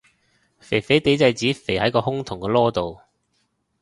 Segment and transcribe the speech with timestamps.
[0.59, 3.01] 肥肥哋係指肥喺個胸同個籮度